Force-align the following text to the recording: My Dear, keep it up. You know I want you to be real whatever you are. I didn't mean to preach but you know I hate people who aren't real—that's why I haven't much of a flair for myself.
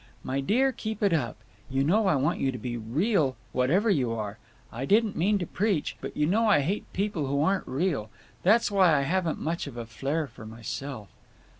My 0.23 0.39
Dear, 0.41 0.71
keep 0.71 1.03
it 1.03 1.13
up. 1.13 1.37
You 1.69 1.83
know 1.83 2.07
I 2.07 2.15
want 2.15 2.39
you 2.39 2.51
to 2.51 2.57
be 2.57 2.75
real 2.75 3.35
whatever 3.51 3.87
you 3.87 4.11
are. 4.13 4.39
I 4.73 4.83
didn't 4.83 5.15
mean 5.15 5.37
to 5.37 5.45
preach 5.45 5.95
but 6.01 6.17
you 6.17 6.25
know 6.25 6.47
I 6.47 6.61
hate 6.61 6.91
people 6.91 7.27
who 7.27 7.43
aren't 7.43 7.67
real—that's 7.67 8.71
why 8.71 8.97
I 8.97 9.01
haven't 9.01 9.39
much 9.39 9.67
of 9.67 9.77
a 9.77 9.85
flair 9.85 10.25
for 10.25 10.43
myself. 10.43 11.09